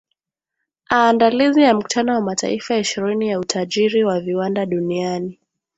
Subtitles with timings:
[0.91, 5.39] aandalizi ya mkutano wa mataifa ishirini ya utajiri wa viwanda duniani